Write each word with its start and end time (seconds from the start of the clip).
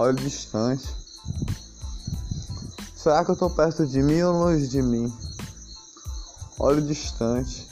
Olho 0.00 0.14
distante. 0.14 0.88
Será 2.96 3.22
que 3.22 3.32
eu 3.32 3.36
tô 3.36 3.50
perto 3.50 3.86
de 3.86 4.02
mim 4.02 4.22
ou 4.22 4.32
longe 4.32 4.66
de 4.66 4.80
mim? 4.80 5.12
Olho 6.58 6.80
distante. 6.80 7.68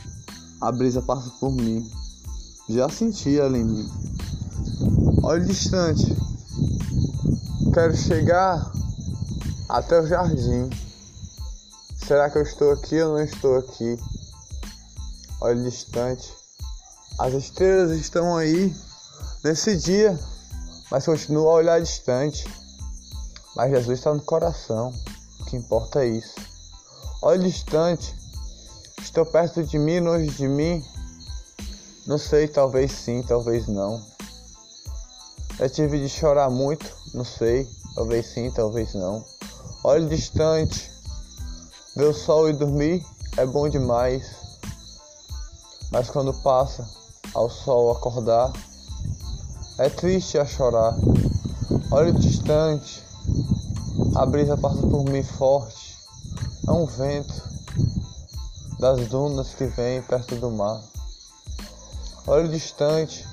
A 0.61 0.71
brisa 0.71 1.01
passa 1.01 1.31
por 1.41 1.51
mim. 1.51 1.91
Já 2.69 2.87
senti 2.91 3.39
ela 3.39 3.57
em 3.57 3.65
mim. 3.65 3.91
Olho 5.23 5.47
distante. 5.47 6.15
Quero 7.73 7.97
chegar 7.97 8.73
até 9.67 9.99
o 9.99 10.07
jardim. 10.07 10.69
Será 12.07 12.29
que 12.29 12.37
eu 12.37 12.43
estou 12.43 12.73
aqui 12.73 13.01
ou 13.01 13.15
não 13.15 13.25
estou 13.25 13.57
aqui? 13.57 13.99
Olho 15.41 15.65
distante. 15.65 16.31
As 17.19 17.33
estrelas 17.33 17.99
estão 17.99 18.37
aí 18.37 18.77
nesse 19.43 19.79
dia, 19.79 20.21
mas 20.91 21.05
continuo 21.05 21.49
a 21.49 21.55
olhar 21.55 21.81
distante. 21.81 22.47
Mas 23.55 23.71
Jesus 23.71 23.99
está 23.99 24.15
no 24.15 24.23
coração. 24.23 24.93
O 25.41 25.45
que 25.45 25.57
importa 25.57 26.05
é 26.05 26.09
isso. 26.09 26.35
Olho 27.23 27.43
distante. 27.43 28.15
Estou 29.01 29.27
perto 29.27 29.63
de 29.65 29.79
mim, 29.79 30.01
longe 30.01 30.31
de 30.31 30.47
mim. 30.49 30.85
Não 32.07 32.19
sei, 32.19 32.49
talvez 32.49 32.93
sim, 32.93 33.23
talvez 33.23 33.67
não. 33.67 34.03
Já 35.59 35.69
tive 35.69 35.99
de 35.99 36.09
chorar 36.09 36.49
muito, 36.49 36.87
não 37.13 37.25
sei, 37.25 37.69
talvez 37.95 38.27
sim, 38.27 38.51
talvez 38.51 38.95
não. 38.95 39.25
Olho 39.83 40.09
distante, 40.09 40.91
ver 41.97 42.07
o 42.07 42.15
sol 42.15 42.49
e 42.49 42.53
dormir 42.53 43.05
é 43.37 43.45
bom 43.45 43.69
demais. 43.69 44.37
Mas 45.91 46.09
quando 46.09 46.33
passa 46.43 46.89
ao 47.35 47.51
sol 47.51 47.91
acordar, 47.91 48.53
é 49.79 49.89
triste 49.89 50.37
a 50.39 50.45
chorar. 50.45 50.97
Olho 51.93 52.13
distante, 52.13 53.01
a 54.17 54.27
brisa 54.27 54.57
passa 54.57 54.81
por 54.81 55.05
mim 55.05 55.23
forte. 55.23 55.97
É 56.67 56.73
um 56.73 56.85
vento 56.85 57.43
das 58.81 59.09
dunas 59.09 59.55
que 59.55 59.67
vem 59.67 60.03
perto 60.03 60.35
do 60.37 60.51
mar. 60.51 60.83
Olho 62.27 62.49
distante, 62.49 63.25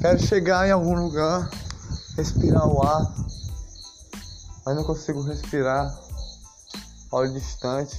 quero 0.00 0.20
chegar 0.20 0.68
em 0.68 0.70
algum 0.70 0.94
lugar, 0.94 1.50
respirar 2.16 2.68
o 2.68 2.82
ar, 2.86 3.12
mas 4.66 4.76
não 4.76 4.84
consigo 4.84 5.22
respirar. 5.22 5.98
Olho 7.10 7.32
distante. 7.32 7.98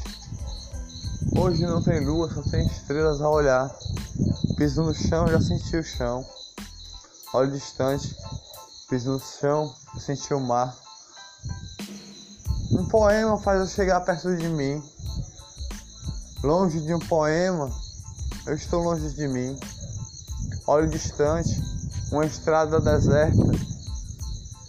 Hoje 1.36 1.66
não 1.66 1.82
tem 1.82 2.06
lua, 2.06 2.32
só 2.32 2.42
tem 2.44 2.66
estrelas 2.68 3.22
a 3.22 3.30
olhar. 3.30 3.76
Piso 4.56 4.84
no 4.84 4.94
chão, 4.94 5.28
já 5.28 5.42
senti 5.42 5.78
o 5.78 5.84
chão. 5.84 6.24
Olho 7.34 7.50
distante, 7.50 8.14
piso 8.90 9.12
no 9.12 9.20
chão, 9.22 9.74
senti 9.98 10.34
o 10.34 10.40
mar. 10.42 10.76
Um 12.72 12.86
poema 12.90 13.40
faz 13.40 13.62
eu 13.62 13.68
chegar 13.68 14.02
perto 14.02 14.36
de 14.36 14.50
mim. 14.50 14.84
Longe 16.44 16.82
de 16.82 16.94
um 16.94 17.00
poema, 17.00 17.72
eu 18.46 18.54
estou 18.54 18.84
longe 18.84 19.14
de 19.14 19.30
mim. 19.30 19.58
Olho 20.68 20.90
distante, 20.90 21.56
uma 22.12 22.26
estrada 22.26 22.82
deserta, 22.82 23.42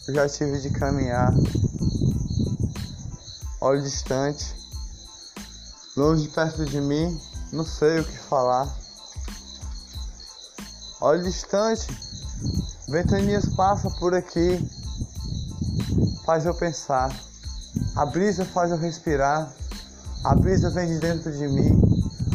eu 0.06 0.14
já 0.14 0.28
tive 0.28 0.60
de 0.60 0.70
caminhar. 0.70 1.34
Olho 3.60 3.82
distante, 3.82 4.54
longe 5.96 6.28
perto 6.28 6.64
de 6.64 6.80
mim, 6.80 7.20
não 7.52 7.66
sei 7.66 7.98
o 7.98 8.04
que 8.04 8.18
falar. 8.18 8.72
Olho 11.00 11.24
distante, 11.24 11.88
ventanias 12.88 13.46
passam 13.54 13.90
por 13.92 14.14
aqui, 14.14 14.58
faz 16.24 16.44
eu 16.44 16.54
pensar. 16.54 17.10
A 17.96 18.06
brisa 18.06 18.44
faz 18.44 18.70
eu 18.70 18.76
respirar, 18.76 19.50
a 20.24 20.34
brisa 20.34 20.70
vem 20.70 20.86
de 20.86 20.98
dentro 20.98 21.32
de 21.32 21.48
mim, 21.48 21.80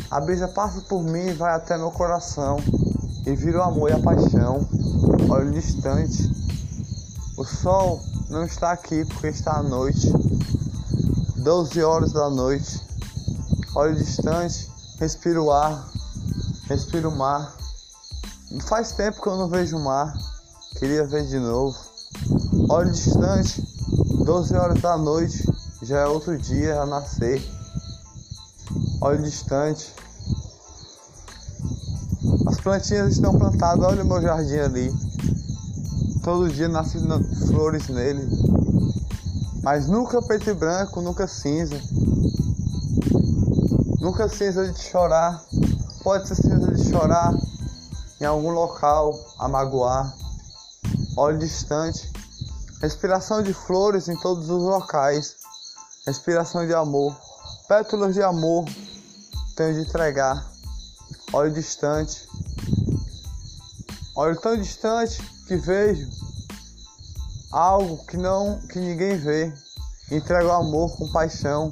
a 0.10 0.20
brisa 0.20 0.48
passa 0.48 0.82
por 0.82 1.04
mim 1.04 1.28
e 1.28 1.34
vai 1.34 1.54
até 1.54 1.78
meu 1.78 1.92
coração 1.92 2.58
e 3.26 3.36
vira 3.36 3.60
o 3.60 3.64
amor 3.64 3.90
e 3.90 3.94
a 3.94 4.00
paixão. 4.00 4.68
Olho 5.30 5.52
distante, 5.52 6.32
o 7.38 7.44
sol 7.44 8.02
não 8.30 8.46
está 8.46 8.72
aqui 8.72 9.04
porque 9.06 9.28
está 9.28 9.58
à 9.58 9.64
noite, 9.64 10.12
12 11.38 11.84
horas 11.84 12.14
da 12.14 12.30
noite. 12.30 12.82
Olho 13.76 13.96
distante, 13.96 14.72
respiro 15.00 15.46
o 15.46 15.52
ar, 15.52 15.88
respiro 16.68 17.10
o 17.10 17.16
mar. 17.16 17.54
Faz 18.62 18.94
tempo 18.94 19.22
que 19.22 19.28
eu 19.28 19.36
não 19.36 19.50
vejo 19.50 19.76
o 19.76 19.84
mar, 19.84 20.14
queria 20.80 21.06
ver 21.06 21.28
de 21.28 21.38
novo. 21.38 21.78
Olho 22.70 22.92
distante, 22.92 23.62
12 24.24 24.56
horas 24.56 24.82
da 24.82 24.98
noite, 24.98 25.44
já 25.82 26.00
é 26.00 26.08
outro 26.08 26.38
dia 26.38 26.80
a 26.80 26.86
nascer. 26.86 27.46
Olho 29.02 29.22
distante. 29.22 29.94
As 32.48 32.58
plantinhas 32.62 33.14
estão 33.14 33.38
plantadas, 33.38 33.84
olha 33.86 34.04
o 34.04 34.08
meu 34.08 34.22
jardim 34.22 34.60
ali. 34.60 34.94
Todo 36.24 36.50
dia 36.50 36.70
nascem 36.70 37.02
flores 37.48 37.90
nele. 37.90 38.30
Mas 39.62 39.88
nunca 39.88 40.22
preto 40.22 40.50
e 40.50 40.54
branco, 40.54 41.02
nunca 41.02 41.28
cinza. 41.28 41.80
Nunca 44.00 44.30
cinza 44.30 44.72
de 44.72 44.80
chorar. 44.80 45.44
Pode 46.02 46.30
ser 46.30 46.36
cinza 46.36 46.72
de 46.72 46.90
chorar 46.90 47.47
em 48.20 48.26
algum 48.26 48.52
local 48.52 49.14
a 49.40 49.48
magoar. 49.48 50.16
Olho 51.16 51.38
distante. 51.38 52.12
Respiração 52.82 53.42
de 53.42 53.54
flores 53.54 54.08
em 54.08 54.18
todos 54.18 54.50
os 54.50 54.64
locais. 54.64 55.36
Respiração 56.06 56.66
de 56.66 56.74
amor. 56.74 57.16
Pétalas 57.68 58.14
de 58.14 58.22
amor 58.22 58.66
tenho 59.56 59.74
de 59.74 59.90
entregar. 59.90 60.46
Olho 61.34 61.52
distante. 61.52 62.28
Olho 64.16 64.40
tão 64.40 64.56
distante 64.56 65.22
que 65.48 65.58
vejo 65.58 66.10
algo 67.52 68.06
que 68.06 68.18
não 68.18 68.60
que 68.68 68.80
ninguém 68.80 69.18
vê. 69.18 69.54
Entrego 70.12 70.52
amor 70.52 70.96
com 70.96 71.12
paixão. 71.12 71.70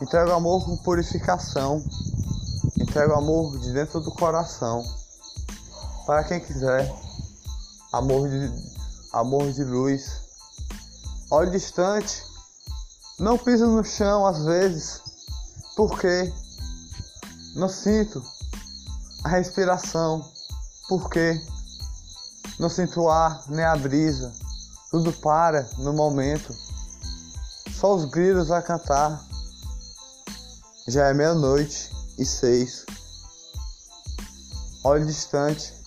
Entrego 0.00 0.32
amor 0.32 0.64
com 0.64 0.76
purificação. 0.78 1.82
Entrego 2.76 3.14
amor 3.14 3.58
de 3.60 3.72
dentro 3.72 4.00
do 4.00 4.10
coração. 4.10 4.84
Para 6.06 6.24
quem 6.24 6.40
quiser. 6.40 6.92
Amor 7.92 8.28
de 8.28 8.50
amor 9.12 9.52
de 9.52 9.62
luz. 9.62 10.20
Olho 11.30 11.50
distante. 11.50 12.24
Não 13.18 13.38
piso 13.38 13.66
no 13.66 13.84
chão 13.84 14.26
às 14.26 14.44
vezes. 14.44 15.00
Porque 15.76 16.32
não 17.54 17.68
sinto 17.68 18.22
a 19.24 19.28
respiração. 19.28 20.28
Porque 20.88 21.40
não 22.58 22.68
sinto 22.68 23.02
o 23.02 23.10
ar 23.10 23.44
nem 23.48 23.64
a 23.64 23.76
brisa. 23.76 24.32
Tudo 24.90 25.12
para 25.12 25.68
no 25.78 25.92
momento. 25.92 26.52
Só 27.78 27.94
os 27.94 28.06
grilos 28.06 28.50
a 28.50 28.60
cantar. 28.60 29.22
Já 30.88 31.08
é 31.08 31.14
meia-noite 31.14 31.90
e 32.18 32.26
seis. 32.26 32.84
Olho 34.82 35.06
distante. 35.06 35.81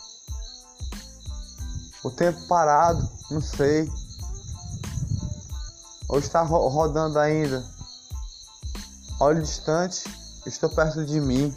O 2.05 2.11
tempo 2.11 2.39
parado, 2.45 3.09
não 3.31 3.41
sei. 3.41 3.91
Ou 6.07 6.19
está 6.19 6.43
ro 6.43 6.67
rodando 6.67 7.17
ainda. 7.17 7.65
Olho 9.19 9.41
distante, 9.41 10.03
estou 10.45 10.69
perto 10.69 11.03
de 11.03 11.19
mim. 11.19 11.51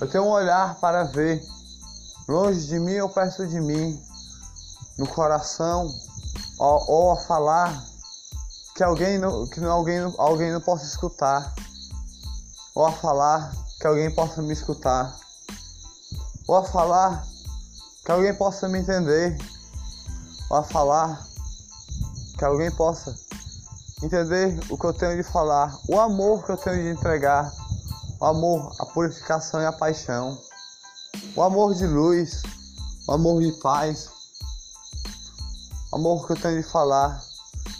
Eu 0.00 0.10
tenho 0.10 0.24
um 0.24 0.30
olhar 0.30 0.74
para 0.80 1.04
ver, 1.04 1.40
longe 2.26 2.66
de 2.66 2.80
mim 2.80 2.98
ou 2.98 3.08
perto 3.08 3.46
de 3.46 3.60
mim, 3.60 4.02
no 4.98 5.06
coração, 5.06 5.88
ou, 6.58 6.90
ou 6.90 7.12
a 7.12 7.16
falar 7.18 7.80
que 8.74 8.82
alguém 8.82 9.18
não, 9.18 9.46
que 9.46 9.60
não, 9.60 9.70
alguém, 9.70 10.00
alguém 10.18 10.50
não 10.50 10.60
possa 10.60 10.84
escutar, 10.84 11.54
ou 12.74 12.84
a 12.84 12.90
falar 12.90 13.54
que 13.78 13.86
alguém 13.86 14.12
possa 14.12 14.42
me 14.42 14.52
escutar, 14.52 15.16
ou 16.48 16.56
a 16.56 16.64
falar 16.64 17.31
que 18.04 18.10
alguém 18.10 18.34
possa 18.34 18.68
me 18.68 18.78
entender, 18.78 19.36
a 20.50 20.62
falar 20.62 21.26
que 22.36 22.44
alguém 22.44 22.70
possa 22.72 23.14
entender 24.02 24.58
o 24.68 24.76
que 24.76 24.84
eu 24.84 24.92
tenho 24.92 25.16
de 25.16 25.22
falar, 25.22 25.74
o 25.88 25.98
amor 25.98 26.44
que 26.44 26.52
eu 26.52 26.56
tenho 26.56 26.82
de 26.82 26.98
entregar, 26.98 27.50
o 28.20 28.24
amor, 28.24 28.74
a 28.78 28.86
purificação 28.86 29.60
e 29.62 29.66
a 29.66 29.72
paixão, 29.72 30.38
o 31.34 31.42
amor 31.42 31.74
de 31.74 31.86
luz, 31.86 32.42
o 33.08 33.12
amor 33.12 33.40
de 33.40 33.52
paz, 33.60 34.10
o 35.92 35.96
amor 35.96 36.26
que 36.26 36.32
eu 36.32 36.40
tenho 36.40 36.62
de 36.62 36.68
falar. 36.68 37.22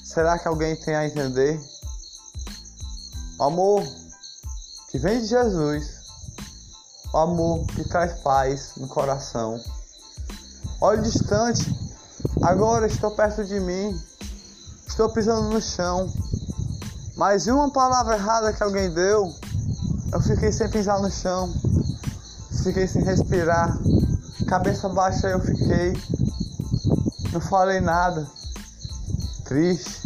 Será 0.04 0.38
que 0.38 0.48
alguém 0.48 0.76
tem 0.76 0.94
a 0.94 1.06
entender? 1.06 1.60
O 3.38 3.44
amor 3.44 3.82
que 4.90 4.98
vem 4.98 5.20
de 5.20 5.26
Jesus, 5.26 6.02
o 7.12 7.18
amor 7.18 7.66
que 7.66 7.88
traz 7.88 8.20
paz 8.20 8.72
no 8.76 8.88
coração. 8.88 9.60
Olho 10.82 11.00
distante, 11.00 11.82
Agora 12.43 12.88
estou 12.88 13.12
perto 13.12 13.44
de 13.44 13.61
mim, 13.61 13.96
estou 14.88 15.08
pisando 15.11 15.49
no 15.50 15.61
chão. 15.61 16.12
Mas 17.17 17.46
uma 17.46 17.70
palavra 17.70 18.17
errada 18.17 18.52
que 18.52 18.64
alguém 18.64 18.93
deu, 18.93 19.32
eu 20.12 20.20
fiquei 20.20 20.50
sem 20.50 20.69
pisar 20.69 21.00
no 21.00 21.08
chão, 21.08 21.55
fiquei 22.64 22.88
sem 22.88 23.05
respirar, 23.05 23.79
cabeça 24.49 24.88
baixa 24.88 25.29
eu 25.29 25.38
fiquei, 25.38 25.93
não 27.32 27.40
falei 27.40 27.81
nada, 27.81 28.26
triste, 29.44 30.02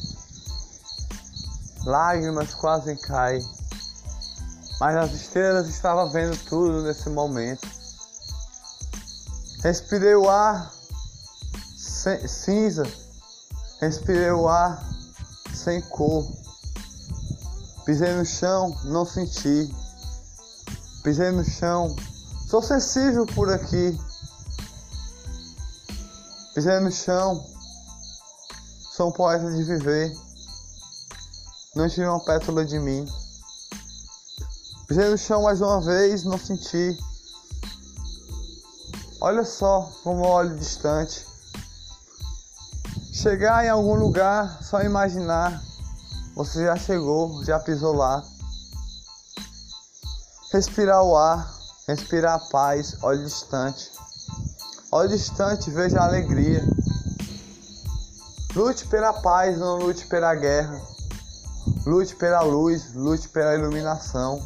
lágrimas 1.87 2.53
quase 2.53 2.97
caem, 2.97 3.43
mas 4.79 4.95
as 4.95 5.13
estrelas 5.15 5.69
estavam 5.69 6.11
vendo 6.11 6.37
tudo 6.45 6.83
nesse 6.83 7.09
momento. 7.09 7.76
Respirei 9.63 10.15
o 10.15 10.29
ar 10.29 10.73
cinza, 12.29 12.85
respirei 13.81 14.31
o 14.31 14.49
ar 14.49 14.85
sem 15.53 15.81
cor. 15.83 16.25
Pisei 17.85 18.13
no 18.15 18.25
chão, 18.25 18.77
não 18.85 19.05
senti. 19.05 19.75
Pisei 21.03 21.31
no 21.31 21.45
chão, 21.45 21.95
sou 22.49 22.63
sensível 22.63 23.27
por 23.27 23.53
aqui. 23.53 23.99
Pisei 26.55 26.81
no 26.81 26.91
chão, 26.91 27.45
sou 28.97 29.09
um 29.09 29.13
poeta 29.13 29.51
de 29.51 29.63
viver. 29.63 30.13
Não 31.75 31.89
tire 31.89 32.07
uma 32.07 32.25
pétala 32.25 32.65
de 32.65 32.79
mim. 32.79 33.07
Pisei 34.87 35.09
no 35.09 35.19
chão 35.19 35.43
mais 35.43 35.61
uma 35.61 35.81
vez, 35.81 36.25
não 36.25 36.39
senti. 36.39 36.97
Olha 39.29 39.45
só 39.45 39.91
como 40.05 40.25
eu 40.25 40.29
olho 40.29 40.57
distante. 40.57 41.27
Chegar 43.13 43.65
em 43.65 43.69
algum 43.69 43.97
lugar, 43.97 44.63
só 44.63 44.83
imaginar. 44.83 45.61
Você 46.37 46.65
já 46.65 46.77
chegou, 46.77 47.45
já 47.45 47.59
pisou 47.59 47.93
lá. 47.93 48.23
Respirar 50.53 51.03
o 51.03 51.17
ar, 51.17 51.53
respirar 51.89 52.35
a 52.35 52.39
paz, 52.39 52.99
olhe 53.03 53.25
distante. 53.25 53.91
Olhe 54.93 55.09
distante, 55.09 55.73
veja 55.73 55.99
a 55.99 56.05
alegria. 56.05 56.63
Lute 58.55 58.87
pela 58.87 59.13
paz, 59.13 59.59
não 59.59 59.79
lute 59.79 60.07
pela 60.07 60.37
guerra. 60.37 60.81
Lute 61.85 62.15
pela 62.15 62.43
luz, 62.43 62.95
lute 62.95 63.29
pela 63.29 63.57
iluminação. 63.57 64.41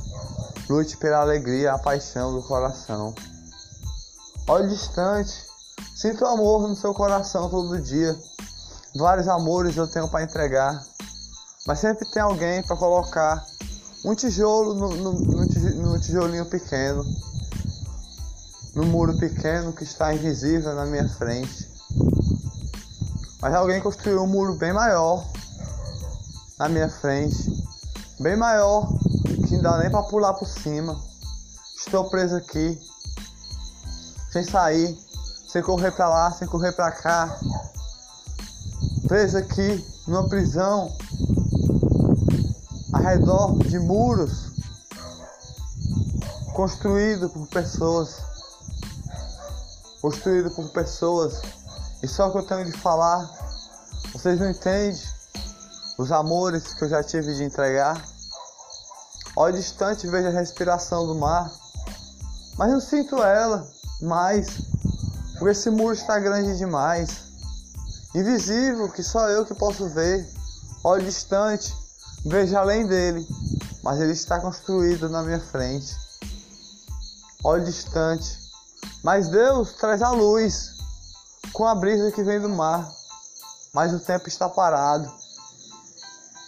Lute 0.70 0.96
pela 0.96 1.18
alegria, 1.18 1.74
a 1.74 1.78
paixão 1.78 2.32
do 2.32 2.42
coração. 2.44 3.14
Olhe 4.50 4.66
distante. 4.66 5.46
Sinta 5.94 6.24
o 6.24 6.26
amor 6.26 6.66
no 6.66 6.74
seu 6.74 6.92
coração 6.92 7.48
todo 7.48 7.80
dia. 7.80 8.18
Vários 8.96 9.28
amores 9.28 9.76
eu 9.76 9.86
tenho 9.86 10.08
para 10.08 10.24
entregar. 10.24 10.84
Mas 11.68 11.78
sempre 11.78 12.04
tem 12.10 12.20
alguém 12.20 12.60
para 12.64 12.74
colocar 12.74 13.46
um 14.04 14.12
tijolo 14.12 14.74
no, 14.74 14.88
no, 14.88 15.12
no, 15.12 16.00
tijolinho 16.00 16.46
pequeno. 16.46 17.04
No 18.74 18.84
muro 18.86 19.16
pequeno 19.18 19.72
que 19.72 19.84
está 19.84 20.12
invisível 20.12 20.74
na 20.74 20.84
minha 20.84 21.08
frente. 21.08 21.70
Mas 23.40 23.54
alguém 23.54 23.80
construiu 23.80 24.24
um 24.24 24.26
muro 24.26 24.56
bem 24.56 24.72
maior 24.72 25.30
na 26.58 26.68
minha 26.68 26.88
frente. 26.88 27.64
Bem 28.18 28.34
maior 28.34 28.88
que 29.46 29.54
não 29.54 29.62
dá 29.62 29.78
nem 29.78 29.92
para 29.92 30.02
pular 30.02 30.34
por 30.34 30.48
cima. 30.48 31.00
Estou 31.76 32.10
preso 32.10 32.34
aqui 32.34 32.80
sem 34.30 34.44
sair, 34.44 34.96
sem 35.48 35.62
correr 35.62 35.90
para 35.90 36.08
lá, 36.08 36.32
sem 36.32 36.46
correr 36.46 36.72
para 36.72 36.92
cá, 36.92 37.36
preso 39.08 39.38
aqui 39.38 39.84
numa 40.06 40.28
prisão, 40.28 40.96
ao 42.92 43.02
redor 43.02 43.58
de 43.58 43.78
muros, 43.80 44.52
construído 46.54 47.28
por 47.28 47.46
pessoas, 47.48 48.18
construído 50.00 50.50
por 50.52 50.68
pessoas, 50.70 51.42
e 52.02 52.06
só 52.06 52.30
que 52.30 52.38
eu 52.38 52.46
tenho 52.46 52.64
de 52.64 52.72
falar, 52.78 53.28
vocês 54.12 54.38
não 54.38 54.48
entendem 54.48 54.96
os 55.98 56.12
amores 56.12 56.72
que 56.72 56.84
eu 56.84 56.88
já 56.88 57.02
tive 57.02 57.34
de 57.34 57.44
entregar. 57.44 58.02
Olho 59.36 59.54
distante 59.54 60.06
vejo 60.06 60.28
a 60.28 60.30
respiração 60.30 61.06
do 61.06 61.14
mar, 61.14 61.50
mas 62.56 62.72
eu 62.72 62.80
sinto 62.80 63.22
ela 63.22 63.79
mais, 64.02 64.60
porque 65.32 65.50
esse 65.50 65.70
muro 65.70 65.94
está 65.94 66.18
grande 66.18 66.56
demais, 66.56 67.24
invisível 68.14 68.90
que 68.90 69.02
só 69.02 69.28
eu 69.28 69.44
que 69.44 69.54
posso 69.54 69.88
ver. 69.88 70.28
Olho 70.82 71.04
distante, 71.04 71.74
vejo 72.24 72.56
além 72.56 72.86
dele, 72.86 73.26
mas 73.82 74.00
ele 74.00 74.12
está 74.12 74.40
construído 74.40 75.08
na 75.08 75.22
minha 75.22 75.40
frente. 75.40 75.94
Olho 77.44 77.64
distante, 77.64 78.38
mas 79.02 79.28
Deus 79.28 79.72
traz 79.72 80.02
a 80.02 80.10
luz 80.10 80.72
com 81.52 81.66
a 81.66 81.74
brisa 81.74 82.12
que 82.12 82.22
vem 82.22 82.40
do 82.40 82.48
mar, 82.48 82.90
mas 83.72 83.92
o 83.92 84.00
tempo 84.00 84.28
está 84.28 84.48
parado. 84.48 85.10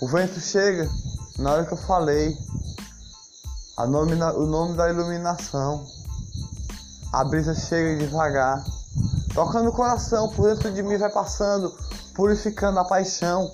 O 0.01 0.09
vento 0.09 0.41
chega 0.41 0.89
na 1.39 1.53
hora 1.53 1.67
que 1.67 1.73
eu 1.73 1.79
falei, 1.79 2.37
nome, 3.89 4.15
o 4.15 4.47
nome 4.47 4.77
da 4.77 4.91
iluminação. 4.91 5.87
A 7.13 7.25
brisa 7.25 7.55
chega 7.55 8.05
devagar, 8.05 8.65
tocando 9.35 9.69
o 9.69 9.73
coração, 9.73 10.31
por 10.31 10.49
dentro 10.49 10.73
de 10.73 10.83
mim 10.83 10.97
vai 10.97 11.11
passando, 11.11 11.71
purificando 12.15 12.79
a 12.79 12.85
paixão, 12.85 13.51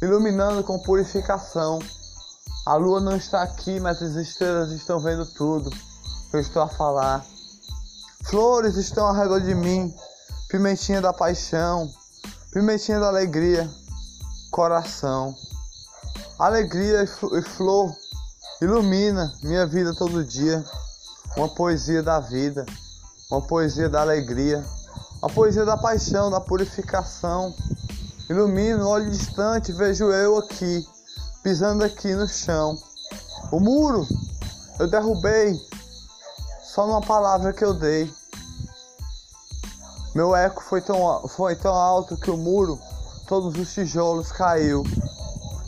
iluminando 0.00 0.62
com 0.62 0.78
purificação. 0.78 1.80
A 2.66 2.74
lua 2.76 3.00
não 3.00 3.16
está 3.16 3.42
aqui, 3.42 3.80
mas 3.80 4.00
as 4.00 4.14
estrelas 4.14 4.70
estão 4.70 5.00
vendo 5.00 5.26
tudo 5.26 5.70
eu 6.32 6.40
estou 6.40 6.62
a 6.62 6.68
falar. 6.68 7.24
Flores 8.24 8.76
estão 8.76 9.06
ao 9.06 9.14
redor 9.14 9.40
de 9.40 9.54
mim, 9.54 9.92
pimentinha 10.48 11.00
da 11.00 11.12
paixão, 11.12 11.90
pimentinha 12.52 13.00
da 13.00 13.08
alegria, 13.08 13.68
coração. 14.52 15.34
Alegria 16.38 17.02
e 17.02 17.42
flor 17.42 17.92
ilumina 18.62 19.32
minha 19.42 19.66
vida 19.66 19.92
todo 19.94 20.24
dia, 20.24 20.64
uma 21.36 21.48
poesia 21.48 22.02
da 22.02 22.20
vida 22.20 22.64
uma 23.30 23.40
poesia 23.40 23.88
da 23.88 24.00
alegria, 24.00 24.64
uma 25.22 25.30
poesia 25.30 25.64
da 25.64 25.76
paixão, 25.76 26.30
da 26.30 26.40
purificação. 26.40 27.54
Ilumino, 28.28 28.88
olho 28.88 29.10
distante, 29.10 29.72
vejo 29.72 30.10
eu 30.10 30.38
aqui, 30.38 30.86
pisando 31.42 31.84
aqui 31.84 32.14
no 32.14 32.28
chão. 32.28 32.76
O 33.52 33.60
muro 33.60 34.06
eu 34.78 34.88
derrubei 34.88 35.60
só 36.62 36.86
numa 36.86 37.00
palavra 37.00 37.52
que 37.52 37.64
eu 37.64 37.74
dei. 37.74 38.12
Meu 40.14 40.34
eco 40.34 40.62
foi 40.62 40.80
tão, 40.80 41.28
foi 41.28 41.54
tão 41.54 41.74
alto 41.74 42.16
que 42.16 42.30
o 42.30 42.36
muro, 42.36 42.78
todos 43.26 43.56
os 43.58 43.72
tijolos 43.72 44.32
caiu. 44.32 44.82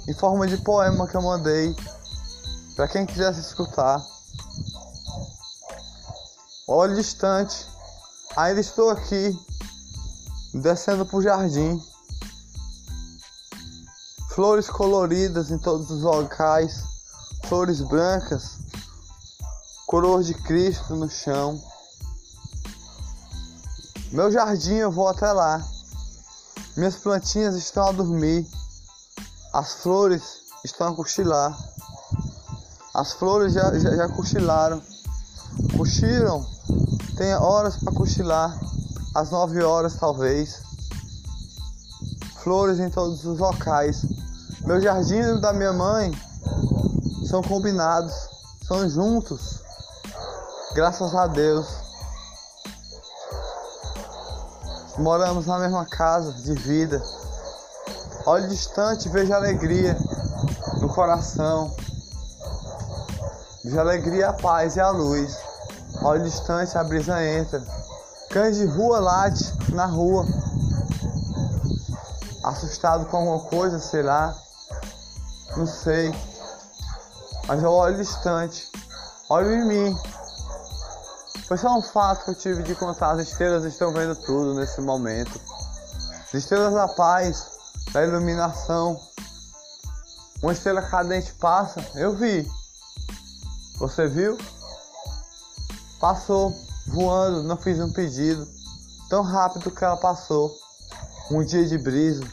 Em 0.09 0.15
forma 0.15 0.47
de 0.49 0.57
poema 0.57 1.07
que 1.07 1.17
eu 1.17 1.23
mandei 1.23 1.77
para 2.75 2.89
quem 2.89 3.07
quisesse 3.07 3.41
escutar. 3.41 4.01
Olho 6.75 6.95
distante. 6.95 7.67
Ainda 8.35 8.59
estou 8.59 8.89
aqui, 8.89 9.39
descendo 10.55 11.05
para 11.05 11.19
o 11.19 11.23
jardim. 11.23 11.79
Flores 14.31 14.71
coloridas 14.71 15.51
em 15.51 15.59
todos 15.59 15.91
os 15.91 16.01
locais, 16.01 16.83
flores 17.45 17.83
brancas, 17.83 18.57
coroas 19.87 20.25
de 20.25 20.33
Cristo 20.33 20.97
no 20.97 21.11
chão. 21.11 21.63
Meu 24.11 24.33
jardim 24.33 24.77
eu 24.77 24.91
vou 24.91 25.09
até 25.09 25.31
lá. 25.31 25.63
Minhas 26.75 26.97
plantinhas 26.97 27.55
estão 27.55 27.89
a 27.89 27.93
dormir. 27.93 28.49
As 29.53 29.75
flores 29.83 30.23
estão 30.65 30.89
a 30.89 30.97
cochilar. 30.97 31.55
As 32.95 33.13
flores 33.13 33.53
já, 33.53 33.79
já, 33.79 33.95
já 33.95 34.09
cochilaram. 34.09 34.83
Cochilam 35.83 36.47
tem 37.17 37.35
horas 37.35 37.77
para 37.77 37.93
cochilar, 37.93 38.57
às 39.17 39.33
9 39.33 39.65
horas 39.65 39.97
talvez. 39.97 40.63
Flores 42.41 42.79
em 42.79 42.89
todos 42.89 43.25
os 43.25 43.41
locais. 43.41 44.07
Meu 44.65 44.81
jardim 44.81 45.17
e 45.17 45.41
da 45.41 45.53
minha 45.53 45.73
mãe 45.73 46.13
são 47.29 47.43
combinados, 47.43 48.15
são 48.65 48.89
juntos. 48.89 49.59
Graças 50.73 51.17
a 51.17 51.27
Deus. 51.27 51.67
Moramos 54.99 55.47
na 55.47 55.59
mesma 55.59 55.85
casa 55.85 56.33
de 56.33 56.55
vida. 56.55 57.03
Olhe 58.25 58.47
distante, 58.47 59.09
vejo 59.09 59.35
alegria 59.35 59.99
no 60.81 60.89
coração. 60.95 61.75
Vejo 63.65 63.81
alegria, 63.81 64.29
a 64.29 64.33
paz 64.33 64.77
e 64.77 64.81
a 64.81 64.89
luz. 64.91 65.52
Olho 66.05 66.25
distante, 66.25 66.77
a 66.77 66.83
brisa 66.83 67.25
entra. 67.25 67.63
Cães 68.31 68.57
de 68.57 68.65
rua 68.65 68.99
late 68.99 69.53
na 69.73 69.87
rua. 69.87 70.27
assustado 72.45 73.07
com 73.07 73.19
alguma 73.19 73.41
coisa, 73.49 73.79
sei 73.79 74.03
lá. 74.03 74.37
Não 75.57 75.67
sei. 75.67 76.13
Mas 77.47 77.63
eu 77.63 77.71
olho 77.71 77.97
distante. 77.97 78.69
Olho 79.29 79.53
em 79.53 79.65
mim. 79.65 79.99
Foi 81.47 81.57
só 81.57 81.77
um 81.77 81.83
fato 81.83 82.25
que 82.25 82.31
eu 82.31 82.35
tive 82.35 82.63
de 82.63 82.75
contar. 82.75 83.13
As 83.13 83.29
estrelas 83.29 83.65
estão 83.65 83.93
vendo 83.93 84.17
tudo 84.17 84.55
nesse 84.55 84.81
momento. 84.81 85.41
As 86.25 86.35
estrelas 86.35 86.75
da 86.75 86.89
paz, 86.89 87.47
da 87.93 88.03
iluminação. 88.03 88.99
Uma 90.43 90.53
estrela 90.53 90.83
cadente 90.83 91.33
passa. 91.35 91.81
Eu 91.95 92.17
vi. 92.17 92.51
Você 93.79 94.09
viu? 94.09 94.37
Passou 96.03 96.53
voando, 96.89 97.45
não 97.45 97.57
fiz 97.57 97.79
um 97.79 97.93
pedido. 97.93 98.45
Tão 99.09 99.23
rápido 99.23 99.71
que 99.71 99.85
ela 99.85 99.97
passou. 99.97 100.53
Um 101.31 101.45
dia 101.45 101.65
de 101.65 101.79
brisa. 101.79 102.25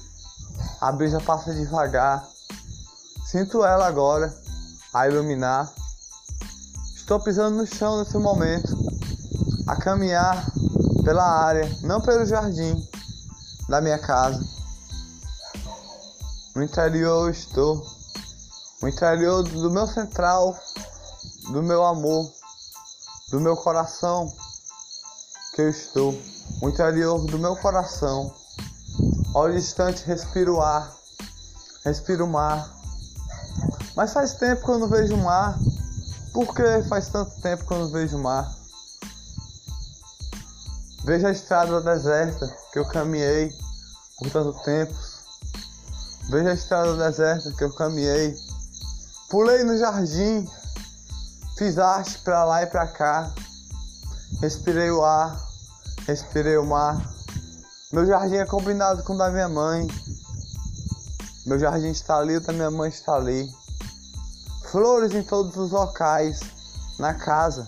A 0.82 0.92
brisa 0.92 1.22
passa 1.22 1.54
devagar. 1.54 2.28
Sinto 3.28 3.64
ela 3.64 3.86
agora 3.86 4.36
a 4.92 5.08
iluminar. 5.08 5.72
Estou 6.96 7.20
pisando 7.20 7.58
no 7.58 7.68
chão 7.68 8.00
nesse 8.00 8.18
momento, 8.18 8.76
a 9.68 9.76
caminhar 9.76 10.52
pela 11.04 11.24
área, 11.24 11.70
não 11.84 12.02
pelo 12.02 12.26
jardim 12.26 12.74
da 13.68 13.80
minha 13.82 14.00
casa. 14.00 14.44
No 16.56 16.64
interior 16.64 17.28
eu 17.28 17.30
estou, 17.30 17.86
no 18.82 18.90
interior 18.90 19.44
do 19.44 19.70
meu 19.70 19.86
central, 19.86 20.58
do 21.52 21.62
meu 21.62 21.86
amor, 21.86 22.39
do 23.32 23.40
meu 23.40 23.56
coração 23.56 24.32
que 25.56 25.62
eu 25.62 25.70
estou, 25.70 26.20
no 26.62 26.70
interior 26.70 27.26
do 27.26 27.40
meu 27.40 27.56
coração. 27.56 28.34
Olho 29.34 29.54
distante, 29.54 30.04
respiro 30.06 30.56
o 30.56 30.62
ar, 30.62 30.92
respiro 31.84 32.26
o 32.26 32.28
mar 32.28 32.80
mas 34.00 34.14
faz 34.14 34.32
tempo 34.36 34.64
que 34.64 34.72
eu 34.72 34.80
não 34.80 34.88
vejo 34.88 35.14
o 35.14 35.18
mar. 35.18 35.60
Por 36.34 36.56
que 36.56 36.88
faz 36.88 37.10
tanto 37.10 37.32
tempo 37.42 37.66
que 37.66 37.74
eu 37.74 37.80
não 37.80 37.92
vejo 37.92 38.16
o 38.16 38.24
mar? 38.24 38.50
Vejo 41.04 41.28
a 41.28 41.32
estrada 41.32 41.82
deserta 41.82 42.48
que 42.72 42.80
eu 42.80 42.86
caminhei 42.86 43.52
por 44.18 44.30
tanto 44.32 44.64
tempo. 44.64 44.94
Vejo 46.30 46.48
a 46.48 46.54
estrada 46.54 46.96
deserta 46.96 47.52
que 47.52 47.62
eu 47.62 47.74
caminhei. 47.74 48.34
Pulei 49.30 49.66
no 49.66 49.78
jardim, 49.78 50.48
fiz 51.60 51.78
arte 51.78 52.18
pra 52.20 52.44
lá 52.44 52.64
e 52.64 52.66
pra 52.66 52.88
cá. 52.88 53.32
Respirei 54.42 54.90
o 54.90 55.06
ar, 55.06 55.40
respirei 56.08 56.58
o 56.58 56.66
mar. 56.66 57.00
Meu 57.94 58.08
jardim 58.08 58.38
é 58.38 58.46
combinado 58.46 59.04
com 59.04 59.14
o 59.14 59.18
da 59.18 59.30
minha 59.30 59.48
mãe. 59.48 59.88
Meu 61.46 61.60
jardim 61.60 61.90
está 61.90 62.18
ali, 62.18 62.38
o 62.38 62.42
da 62.42 62.52
minha 62.52 62.72
mãe 62.72 62.90
está 62.90 63.14
ali 63.14 63.48
flores 64.72 65.14
em 65.14 65.24
todos 65.24 65.56
os 65.58 65.72
locais, 65.72 66.40
na 67.00 67.14
casa. 67.14 67.68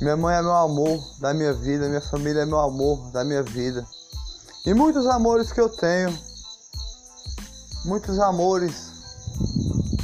Minha 0.00 0.16
mãe 0.16 0.36
é 0.36 0.42
meu 0.42 0.52
amor 0.52 1.00
da 1.20 1.32
minha 1.32 1.52
vida, 1.52 1.88
minha 1.88 2.00
família 2.00 2.42
é 2.42 2.46
meu 2.46 2.58
amor 2.58 3.10
da 3.12 3.24
minha 3.24 3.42
vida. 3.42 3.86
E 4.66 4.74
muitos 4.74 5.06
amores 5.06 5.52
que 5.52 5.60
eu 5.60 5.68
tenho, 5.68 6.16
muitos 7.84 8.18
amores, 8.18 8.90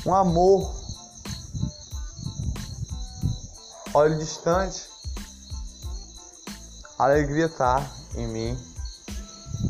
um 0.06 0.14
amor, 0.14 0.77
olho 3.98 4.16
distante, 4.16 4.88
a 6.96 7.04
alegria 7.04 7.46
está 7.46 7.84
em 8.14 8.28
mim, 8.28 8.58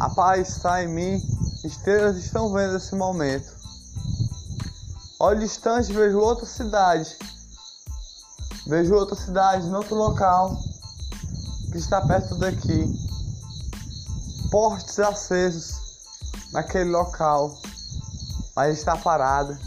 a 0.01 0.11
paz 0.11 0.51
está 0.51 0.85
em 0.85 0.89
mim, 0.89 1.23
estrelas 1.65 2.19
estão 2.19 2.53
vendo 2.53 2.77
esse 2.77 2.95
momento. 2.95 3.57
Olho 5.19 5.41
distante, 5.41 5.95
vejo 5.95 6.19
outra 6.19 6.45
cidade. 6.45 7.17
Vejo 8.67 8.95
outra 8.95 9.17
cidade, 9.17 9.67
outro 9.75 9.95
local 9.95 10.61
que 11.73 11.79
está 11.79 12.03
perto 12.03 12.35
daqui. 12.35 12.85
Portes 14.51 14.99
acesos 14.99 15.73
naquele 16.53 16.91
local, 16.91 17.59
mas 18.55 18.79
está 18.79 18.95
parada, 18.95 19.59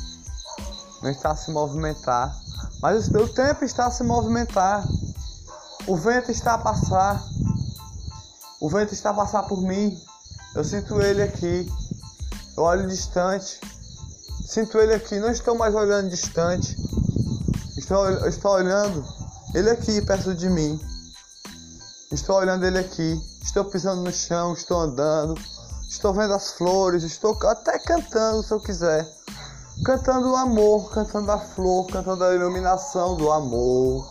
não 1.02 1.10
está 1.10 1.32
a 1.32 1.36
se 1.36 1.50
movimentar. 1.50 2.41
Mas 2.82 3.08
o 3.10 3.28
tempo 3.28 3.64
está 3.64 3.86
a 3.86 3.92
se 3.92 4.04
movimentar. 4.04 4.84
O 5.86 5.96
vento 5.96 6.32
está 6.32 6.56
a 6.56 6.58
passar. 6.58 7.24
O 8.60 8.70
vento 8.70 8.94
está 8.94 9.12
a 9.12 9.14
passar 9.14 9.44
por 9.44 9.62
mim. 9.62 9.96
Eu 10.56 10.64
sinto 10.64 11.00
ele 11.02 11.22
aqui. 11.22 11.72
Eu 12.58 12.64
olho 12.64 12.88
distante. 12.88 13.60
Sinto 14.46 14.78
ele 14.80 14.94
aqui, 14.94 15.18
não 15.20 15.32
estou 15.32 15.56
mais 15.56 15.74
olhando 15.74 16.10
distante. 16.10 16.76
Estou, 17.78 18.10
estou 18.28 18.52
olhando 18.52 19.06
ele 19.54 19.70
aqui 19.70 20.02
perto 20.02 20.34
de 20.34 20.50
mim. 20.50 20.80
Estou 22.12 22.36
olhando 22.36 22.66
ele 22.66 22.80
aqui. 22.80 23.22
Estou 23.42 23.66
pisando 23.66 24.02
no 24.02 24.12
chão, 24.12 24.54
estou 24.54 24.82
andando. 24.82 25.36
Estou 25.88 26.14
vendo 26.14 26.34
as 26.34 26.54
flores, 26.54 27.04
estou 27.04 27.38
até 27.48 27.78
cantando 27.80 28.44
se 28.44 28.52
eu 28.52 28.60
quiser. 28.60 29.21
Cantando 29.84 30.32
o 30.32 30.36
amor, 30.36 30.92
cantando 30.92 31.32
a 31.32 31.40
flor, 31.40 31.88
cantando 31.88 32.24
a 32.24 32.36
iluminação 32.36 33.16
do 33.16 33.32
amor. 33.32 34.08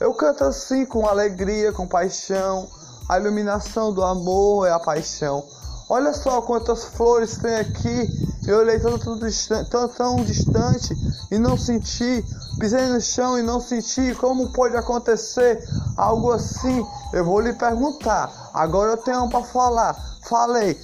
Eu 0.00 0.12
canto 0.12 0.42
assim 0.42 0.84
com 0.84 1.06
alegria, 1.06 1.72
com 1.72 1.86
paixão. 1.86 2.68
A 3.08 3.16
iluminação 3.16 3.92
do 3.92 4.02
amor 4.02 4.66
é 4.66 4.72
a 4.72 4.80
paixão. 4.80 5.44
Olha 5.88 6.12
só 6.12 6.42
quantas 6.42 6.86
flores 6.86 7.38
tem 7.38 7.54
aqui. 7.54 8.26
Eu 8.48 8.58
olhei 8.58 8.80
tão, 8.80 8.98
tão, 8.98 9.16
distante, 9.16 9.70
tão, 9.70 9.88
tão 9.88 10.16
distante 10.24 10.92
e 11.30 11.38
não 11.38 11.56
senti. 11.56 12.24
Pisei 12.58 12.88
no 12.88 13.00
chão 13.00 13.38
e 13.38 13.42
não 13.42 13.60
senti. 13.60 14.12
Como 14.16 14.52
pode 14.52 14.76
acontecer 14.76 15.62
algo 15.96 16.32
assim? 16.32 16.84
Eu 17.12 17.24
vou 17.24 17.38
lhe 17.38 17.52
perguntar. 17.52 18.50
Agora 18.52 18.90
eu 18.92 18.96
tenho 18.96 19.28
para 19.28 19.44
falar. 19.44 19.94
Falei 20.28 20.76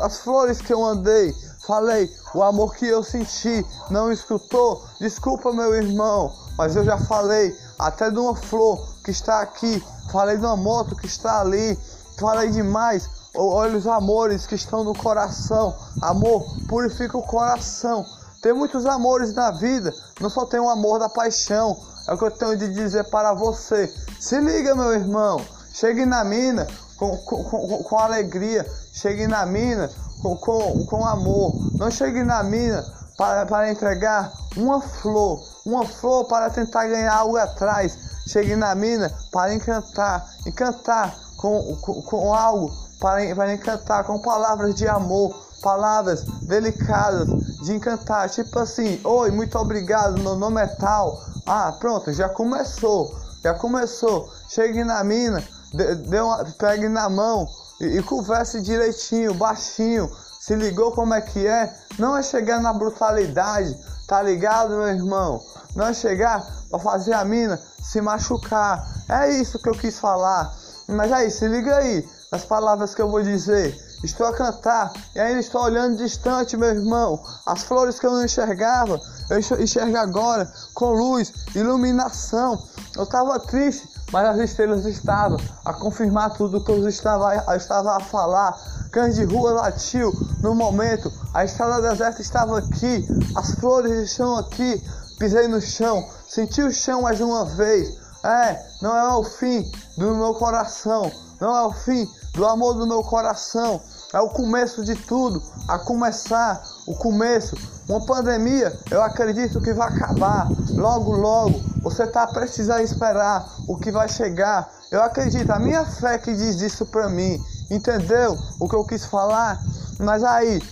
as 0.00 0.18
flores 0.20 0.60
que 0.60 0.72
eu 0.72 0.84
andei. 0.84 1.34
Falei 1.66 2.14
o 2.34 2.42
amor 2.42 2.74
que 2.74 2.86
eu 2.86 3.02
senti. 3.02 3.64
Não 3.90 4.12
escutou? 4.12 4.84
Desculpa, 5.00 5.52
meu 5.52 5.74
irmão. 5.74 6.32
Mas 6.56 6.76
eu 6.76 6.84
já 6.84 6.98
falei 6.98 7.56
até 7.78 8.10
de 8.10 8.18
uma 8.18 8.36
flor 8.36 8.86
que 9.04 9.10
está 9.10 9.40
aqui. 9.40 9.82
Falei 10.10 10.36
de 10.36 10.44
uma 10.44 10.56
moto 10.56 10.94
que 10.94 11.06
está 11.06 11.40
ali. 11.40 11.78
Falei 12.16 12.50
demais 12.50 13.08
Olha 13.36 13.76
os 13.76 13.86
amores 13.88 14.46
que 14.46 14.54
estão 14.54 14.84
no 14.84 14.94
coração. 14.94 15.74
Amor 16.00 16.46
purifica 16.68 17.18
o 17.18 17.22
coração. 17.22 18.06
Tem 18.40 18.52
muitos 18.52 18.86
amores 18.86 19.34
na 19.34 19.50
vida, 19.50 19.92
não 20.20 20.30
só 20.30 20.46
tem 20.46 20.60
o 20.60 20.68
amor 20.68 21.00
da 21.00 21.08
paixão. 21.08 21.76
É 22.06 22.12
o 22.12 22.18
que 22.18 22.24
eu 22.24 22.30
tenho 22.30 22.56
de 22.56 22.72
dizer 22.72 23.04
para 23.04 23.32
você. 23.32 23.92
Se 24.20 24.38
liga, 24.38 24.76
meu 24.76 24.92
irmão. 24.92 25.40
Chegue 25.72 26.06
na 26.06 26.22
mina 26.22 26.68
com, 26.96 27.16
com, 27.16 27.42
com, 27.42 27.82
com 27.82 27.98
alegria. 27.98 28.64
Chegue 28.92 29.26
na 29.26 29.44
mina 29.44 29.90
com, 30.36 30.86
com, 30.86 31.04
amor. 31.04 31.52
Não 31.76 31.90
chegue 31.90 32.22
na 32.22 32.42
mina 32.42 32.82
para, 33.16 33.46
para 33.46 33.70
entregar 33.70 34.32
uma 34.56 34.80
flor. 34.80 35.40
Uma 35.66 35.84
flor 35.86 36.24
para 36.24 36.50
tentar 36.50 36.86
ganhar 36.86 37.14
algo 37.14 37.36
atrás. 37.36 37.98
Chegue 38.26 38.56
na 38.56 38.74
mina 38.74 39.12
para 39.30 39.54
encantar. 39.54 40.26
Encantar 40.46 41.14
com, 41.36 41.76
com, 41.82 42.02
com 42.02 42.34
algo 42.34 42.70
para, 43.00 43.34
para 43.34 43.52
encantar 43.52 44.04
com 44.04 44.18
palavras 44.18 44.74
de 44.74 44.88
amor, 44.88 45.34
palavras 45.62 46.24
delicadas 46.42 47.28
de 47.62 47.74
encantar, 47.74 48.30
tipo 48.30 48.58
assim, 48.58 48.98
oi, 49.04 49.30
muito 49.30 49.58
obrigado, 49.58 50.20
meu 50.20 50.36
nome 50.36 50.62
é 50.62 50.66
tal. 50.66 51.20
Ah, 51.46 51.76
pronto, 51.78 52.10
já 52.12 52.28
começou, 52.30 53.14
já 53.42 53.52
começou. 53.52 54.32
Chegue 54.48 54.84
na 54.84 55.04
mina, 55.04 55.42
dê, 55.74 55.94
dê 55.96 56.20
uma, 56.20 56.44
pegue 56.58 56.88
na 56.88 57.08
mão 57.10 57.46
e, 57.84 57.98
e 57.98 58.02
converse 58.02 58.60
direitinho, 58.60 59.34
baixinho. 59.34 60.10
Se 60.40 60.54
ligou 60.54 60.92
como 60.92 61.14
é 61.14 61.20
que 61.20 61.46
é? 61.46 61.74
Não 61.98 62.16
é 62.16 62.22
chegar 62.22 62.60
na 62.60 62.72
brutalidade, 62.72 63.78
tá 64.06 64.22
ligado, 64.22 64.70
meu 64.70 64.88
irmão? 64.88 65.42
Não 65.74 65.86
é 65.86 65.94
chegar 65.94 66.44
para 66.70 66.78
fazer 66.78 67.14
a 67.14 67.24
mina 67.24 67.58
se 67.82 68.00
machucar. 68.00 68.86
É 69.08 69.30
isso 69.30 69.58
que 69.58 69.68
eu 69.68 69.74
quis 69.74 69.98
falar. 69.98 70.54
Mas 70.88 71.10
aí, 71.12 71.30
se 71.30 71.48
liga 71.48 71.76
aí 71.76 72.06
as 72.34 72.44
palavras 72.44 72.94
que 72.94 73.00
eu 73.00 73.10
vou 73.10 73.22
dizer. 73.22 73.74
Estou 74.02 74.26
a 74.26 74.34
cantar 74.34 74.92
e 75.14 75.20
ainda 75.20 75.40
estou 75.40 75.62
olhando 75.62 75.96
distante, 75.96 76.56
meu 76.56 76.68
irmão. 76.68 77.22
As 77.46 77.62
flores 77.62 77.98
que 77.98 78.06
eu 78.06 78.10
não 78.10 78.24
enxergava, 78.24 79.00
eu 79.30 79.38
enxergo 79.38 79.96
agora 79.96 80.52
com 80.74 80.90
luz, 80.92 81.32
iluminação. 81.54 82.62
Eu 82.96 83.04
estava 83.04 83.38
triste, 83.38 83.88
mas 84.14 84.28
as 84.28 84.48
estrelas 84.48 84.84
estavam 84.86 85.36
a 85.64 85.72
confirmar 85.72 86.34
tudo 86.34 86.62
que 86.62 86.70
eu 86.70 86.88
estava, 86.88 87.34
eu 87.34 87.56
estava 87.56 87.96
a 87.96 88.00
falar. 88.00 88.56
Cães 88.92 89.16
de 89.16 89.24
rua 89.24 89.54
latiu 89.54 90.12
no 90.38 90.54
momento, 90.54 91.12
a 91.34 91.44
estrada 91.44 91.90
deserta 91.90 92.22
estava 92.22 92.60
aqui, 92.60 93.04
as 93.34 93.56
flores 93.56 93.92
estão 94.08 94.38
aqui. 94.38 94.80
Pisei 95.18 95.48
no 95.48 95.60
chão, 95.60 96.08
senti 96.28 96.62
o 96.62 96.70
chão 96.70 97.02
mais 97.02 97.20
uma 97.20 97.44
vez. 97.44 97.98
É, 98.22 98.64
não 98.80 98.96
é 98.96 99.16
o 99.16 99.24
fim 99.24 99.68
do 99.98 100.14
meu 100.14 100.32
coração, 100.34 101.10
não 101.40 101.56
é 101.56 101.66
o 101.66 101.72
fim 101.72 102.08
do 102.34 102.46
amor 102.46 102.74
do 102.74 102.86
meu 102.86 103.02
coração. 103.02 103.80
é 104.12 104.20
o 104.20 104.28
começo 104.28 104.84
de 104.84 104.94
tudo, 104.94 105.42
a 105.66 105.76
começar, 105.80 106.62
o 106.86 106.94
começo. 106.94 107.56
Uma 107.88 108.06
pandemia, 108.06 108.78
eu 108.92 109.02
acredito 109.02 109.60
que 109.60 109.72
vai 109.72 109.88
acabar. 109.88 110.48
Logo, 110.70 111.16
logo, 111.16 111.73
você 111.84 112.04
está 112.04 112.26
a 112.74 112.82
esperar 112.82 113.46
o 113.68 113.76
que 113.76 113.92
vai 113.92 114.08
chegar. 114.08 114.68
Eu 114.90 115.02
acredito, 115.02 115.50
a 115.50 115.58
minha 115.58 115.84
fé 115.84 116.16
que 116.16 116.34
diz 116.34 116.60
isso 116.62 116.86
para 116.86 117.08
mim. 117.10 117.38
Entendeu 117.70 118.36
o 118.58 118.68
que 118.68 118.74
eu 118.74 118.84
quis 118.84 119.04
falar? 119.04 119.60
Mas 120.00 120.24
aí, 120.24 120.62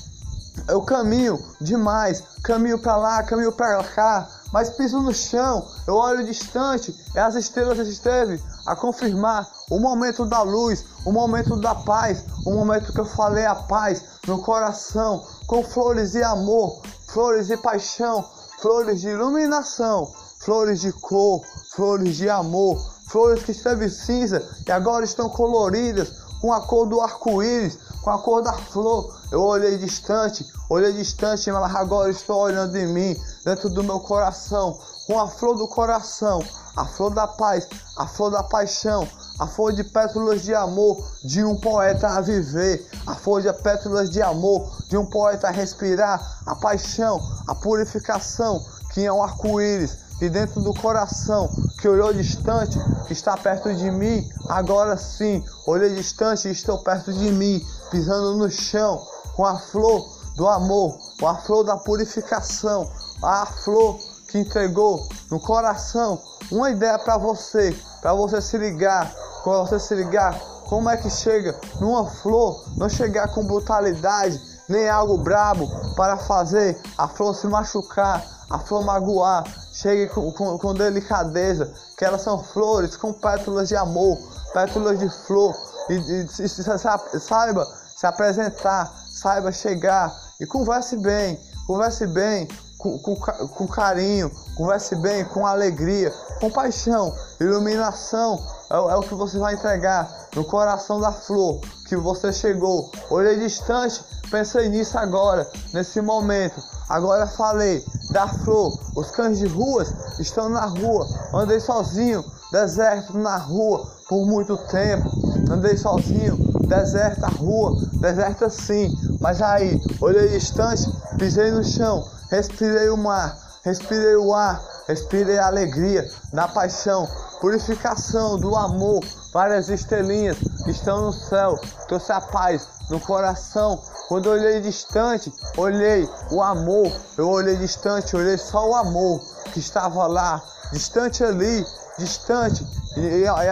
eu 0.69 0.81
caminho 0.83 1.39
demais, 1.61 2.23
caminho 2.43 2.79
para 2.79 2.97
lá, 2.97 3.23
caminho 3.23 3.53
para 3.53 3.85
cá, 3.85 4.29
mas 4.53 4.71
piso 4.71 5.01
no 5.01 5.13
chão, 5.13 5.67
eu 5.87 5.95
olho 5.95 6.25
distante, 6.25 6.95
e 7.15 7.19
as 7.19 7.35
estrelas 7.35 7.87
esteve 7.89 8.43
a 8.67 8.77
confirmar 8.77 9.49
o 9.71 9.79
momento 9.79 10.25
da 10.25 10.43
luz, 10.43 10.85
o 11.05 11.13
momento 11.13 11.57
da 11.57 11.75
paz, 11.75 12.25
o 12.47 12.53
momento 12.53 12.93
que 12.93 13.01
eu 13.01 13.05
falei 13.05 13.47
a 13.47 13.55
paz 13.55 14.05
no 14.27 14.41
coração, 14.43 15.25
com 15.47 15.63
flores 15.65 16.13
de 16.13 16.23
amor, 16.23 16.81
flores 17.09 17.47
de 17.47 17.57
paixão, 17.57 18.25
flores 18.61 19.01
de 19.01 19.09
iluminação, 19.09 20.13
flores 20.45 20.81
de 20.81 20.93
cor, 20.93 21.43
flores 21.75 22.17
de 22.17 22.29
amor, 22.29 22.77
flores 23.09 23.45
que 23.45 23.53
esteve 23.53 23.89
cinza 23.89 24.43
e 24.67 24.73
agora 24.73 25.05
estão 25.05 25.29
coloridas 25.29 26.13
com 26.41 26.53
a 26.53 26.61
cor 26.61 26.89
do 26.89 27.01
arco-íris, 27.01 27.79
com 28.03 28.11
a 28.11 28.19
cor 28.19 28.43
da 28.43 28.53
flor. 28.53 29.17
Eu 29.31 29.41
olhei 29.43 29.79
distante, 29.79 30.45
olhei 30.69 30.93
distante, 30.93 31.51
mas 31.53 31.75
agora 31.77 32.11
estou 32.11 32.41
olhando 32.41 32.77
em 32.77 32.87
mim, 32.87 33.17
dentro 33.45 33.71
do 33.71 33.85
meu 33.85 34.01
coração, 34.01 34.77
com 35.07 35.21
a 35.21 35.29
flor 35.29 35.57
do 35.57 35.69
coração, 35.69 36.43
a 36.77 36.85
flor 36.85 37.15
da 37.15 37.29
paz, 37.29 37.69
a 37.97 38.07
flor 38.09 38.33
da 38.33 38.43
paixão, 38.43 39.07
a 39.39 39.47
flor 39.47 39.73
de 39.73 39.85
pétalas 39.85 40.43
de 40.43 40.53
amor 40.53 41.09
de 41.25 41.45
um 41.45 41.57
poeta 41.57 42.09
a 42.09 42.21
viver, 42.21 42.85
a 43.07 43.15
flor 43.15 43.41
de 43.41 43.53
pétalas 43.53 44.11
de 44.11 44.21
amor 44.21 44.69
de 44.89 44.97
um 44.97 45.07
poeta 45.07 45.47
a 45.47 45.51
respirar, 45.53 46.21
a 46.45 46.57
paixão, 46.57 47.21
a 47.47 47.55
purificação, 47.55 48.61
que 48.93 49.07
é 49.07 49.13
um 49.13 49.23
arco-íris, 49.23 50.02
e 50.23 50.31
dentro 50.31 50.61
do 50.61 50.73
coração 50.73 51.51
que 51.81 51.89
olhou 51.89 52.15
distante, 52.15 52.79
está 53.11 53.37
perto 53.37 53.75
de 53.75 53.91
mim, 53.91 54.31
agora 54.49 54.97
sim, 54.97 55.45
olhei 55.67 55.97
distante 55.97 56.47
e 56.47 56.53
estou 56.53 56.79
perto 56.79 57.13
de 57.13 57.33
mim, 57.33 57.61
pisando 57.91 58.37
no 58.37 58.49
chão 58.49 59.05
com 59.35 59.45
a 59.45 59.59
flor 59.59 60.09
do 60.37 60.47
amor, 60.47 60.97
com 61.19 61.27
a 61.27 61.35
flor 61.39 61.65
da 61.65 61.77
purificação, 61.77 62.89
a 63.21 63.47
flor 63.47 63.99
que 64.29 64.39
entregou 64.39 65.09
no 65.29 65.41
coração. 65.41 66.23
Uma 66.53 66.71
ideia 66.71 67.01
para 67.01 67.19
você, 67.19 67.77
para 68.01 68.15
você 68.15 68.41
se 68.41 68.57
ligar, 68.57 69.13
quando 69.43 69.69
você 69.69 69.81
se 69.81 69.95
ligar, 69.97 70.39
como 70.69 70.89
é 70.89 70.97
que 70.99 71.11
chega 71.11 71.59
numa 71.81 72.07
flor, 72.07 72.63
não 72.77 72.89
chegar 72.89 73.27
com 73.35 73.45
brutalidade, 73.45 74.41
nem 74.69 74.89
algo 74.89 75.19
brabo 75.19 75.69
para 75.97 76.17
fazer 76.17 76.81
a 76.97 77.09
flor 77.09 77.35
se 77.35 77.49
machucar, 77.49 78.25
a 78.49 78.61
flor 78.61 78.85
magoar, 78.85 79.62
chegue 79.73 80.07
com, 80.09 80.31
com, 80.33 80.59
com 80.59 80.75
delicadeza, 80.75 81.73
que 81.97 82.05
elas 82.05 82.23
são 82.23 82.43
flores 82.43 82.97
com 82.97 83.13
pétalas 83.13 83.69
de 83.69 83.77
amor, 83.77 84.19
pétalas 84.53 84.99
de 84.99 85.09
flor, 85.27 85.55
e, 85.89 85.95
e, 85.95 86.27
e, 86.45 87.21
saiba 87.21 87.67
se 87.97 88.07
apresentar, 88.07 88.93
saiba 89.09 89.51
chegar 89.51 90.13
e 90.41 90.47
converse 90.47 90.97
bem, 90.97 91.41
converse 91.67 92.07
bem, 92.07 92.49
com, 92.79 92.99
com, 92.99 93.17
com 93.17 93.67
carinho, 93.69 94.31
converse 94.57 94.97
bem, 94.97 95.25
com 95.25 95.47
alegria, 95.47 96.13
com 96.41 96.51
paixão, 96.51 97.15
iluminação 97.41 98.39
é, 98.73 98.75
é, 98.75 98.97
o 98.97 99.03
que 99.03 99.15
você 99.15 99.39
vai 99.39 99.55
entregar 99.55 100.09
no 100.35 100.45
coração 100.45 100.99
da 100.99 101.13
flor 101.13 101.61
que 101.87 101.95
você 101.95 102.33
chegou. 102.33 102.91
Olhei 103.11 103.39
distante, 103.39 104.03
pensei 104.31 104.69
nisso 104.69 104.97
agora, 104.99 105.49
nesse 105.75 106.01
momento. 106.01 106.61
Agora 106.89 107.27
falei 107.27 107.85
da 108.13 108.29
flor, 108.29 108.79
os 108.95 109.11
cães 109.11 109.39
de 109.39 109.47
ruas 109.47 109.93
estão 110.21 110.49
na 110.49 110.67
rua, 110.67 111.07
andei 111.35 111.59
sozinho, 111.59 112.23
deserto 112.53 113.17
na 113.19 113.39
rua 113.39 113.91
por 114.09 114.27
muito 114.27 114.57
tempo, 114.69 115.11
andei 115.51 115.77
sozinho, 115.77 116.37
deserta 116.69 117.27
a 117.27 117.31
rua, 117.31 117.75
deserta 117.95 118.51
sim, 118.51 118.95
mas 119.21 119.41
aí 119.41 119.81
olhei 120.01 120.29
distante, 120.29 120.85
pisei 121.19 121.51
no 121.51 121.65
chão, 121.65 122.07
respirei 122.31 122.91
o 122.91 122.97
mar, 122.97 123.37
respirei 123.65 124.17
o 124.17 124.35
ar, 124.35 124.63
respirei 124.87 125.39
a 125.39 125.47
alegria 125.47 126.07
da 126.33 126.47
paixão, 126.49 127.09
purificação 127.41 128.39
do 128.39 128.55
amor, 128.55 129.03
várias 129.33 129.71
estrelinhas 129.71 130.37
estão 130.67 131.07
no 131.07 131.13
céu, 131.13 131.59
trouxe 131.89 132.13
a 132.13 132.21
paz 132.21 132.69
no 132.91 133.01
coração. 133.01 133.81
Quando 134.09 134.27
eu 134.27 134.33
olhei 134.33 134.61
distante, 134.61 135.33
olhei 135.57 136.09
o 136.31 136.43
amor, 136.43 136.93
eu 137.17 137.29
olhei 137.29 137.57
distante, 137.57 138.17
olhei 138.17 138.37
só 138.37 138.69
o 138.69 138.75
amor 138.75 139.21
que 139.53 139.59
estava 139.59 140.07
lá, 140.07 140.43
distante 140.73 141.23
ali, 141.25 141.65
distante, 141.99 142.67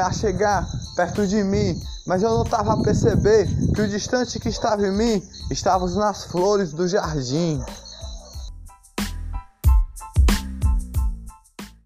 a 0.03 0.13
chegar 0.13 0.67
perto 0.97 1.27
de 1.27 1.43
mim, 1.43 1.81
mas 2.07 2.23
eu 2.23 2.31
não 2.31 2.43
estava 2.43 2.75
a 2.75 2.83
perceber 2.83 3.47
que 3.75 3.81
o 3.81 3.89
distante 3.89 4.39
que 4.39 4.49
estava 4.49 4.87
em 4.87 4.93
mim 4.93 5.29
estava 5.51 5.89
nas 5.89 6.25
flores 6.25 6.73
do 6.73 6.87
jardim. 6.87 7.63